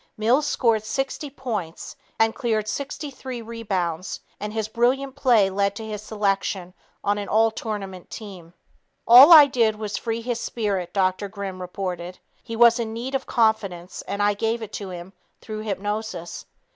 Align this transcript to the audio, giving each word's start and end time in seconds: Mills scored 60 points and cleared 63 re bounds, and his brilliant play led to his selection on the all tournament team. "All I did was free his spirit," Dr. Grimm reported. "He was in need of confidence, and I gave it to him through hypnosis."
Mills 0.17 0.47
scored 0.47 0.83
60 0.83 1.29
points 1.29 1.95
and 2.17 2.33
cleared 2.33 2.67
63 2.67 3.43
re 3.43 3.61
bounds, 3.61 4.19
and 4.39 4.51
his 4.51 4.67
brilliant 4.67 5.15
play 5.15 5.47
led 5.47 5.75
to 5.75 5.85
his 5.85 6.01
selection 6.01 6.73
on 7.03 7.17
the 7.17 7.27
all 7.27 7.51
tournament 7.51 8.09
team. 8.09 8.55
"All 9.05 9.31
I 9.31 9.45
did 9.45 9.75
was 9.75 9.97
free 9.97 10.21
his 10.21 10.39
spirit," 10.39 10.91
Dr. 10.91 11.27
Grimm 11.29 11.61
reported. 11.61 12.17
"He 12.41 12.55
was 12.55 12.79
in 12.79 12.93
need 12.93 13.13
of 13.13 13.27
confidence, 13.27 14.01
and 14.07 14.23
I 14.23 14.33
gave 14.33 14.63
it 14.63 14.73
to 14.73 14.89
him 14.89 15.13
through 15.39 15.59
hypnosis." 15.61 16.47